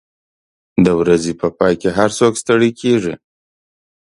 [0.85, 3.13] د ورځې په پای کې هر څوک ستړي کېږي.